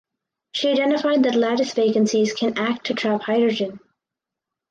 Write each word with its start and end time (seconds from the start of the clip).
She 0.53 0.71
identified 0.71 1.21
that 1.23 1.35
lattice 1.35 1.75
vacancies 1.75 2.33
can 2.33 2.57
act 2.57 2.87
to 2.87 2.95
trap 2.95 3.21
hydrogen. 3.21 3.79